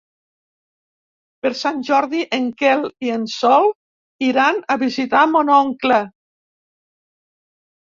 [1.43, 3.69] Per Sant Jordi en Quel i en Sol
[4.31, 6.03] iran a visitar mon oncle.